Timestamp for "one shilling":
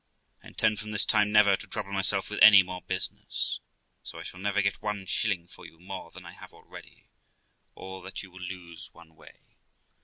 4.81-5.47